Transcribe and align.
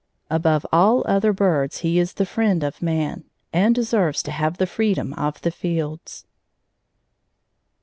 Above 0.31 0.65
all 0.73 1.03
other 1.05 1.31
birds 1.31 1.81
he 1.81 1.99
is 1.99 2.13
the 2.13 2.25
friend 2.25 2.63
of 2.63 2.81
man, 2.81 3.23
and 3.53 3.75
deserves 3.75 4.23
to 4.23 4.31
have 4.31 4.57
the 4.57 4.65
freedom 4.65 5.13
of 5.13 5.39
the 5.41 5.51
fields. 5.51 6.25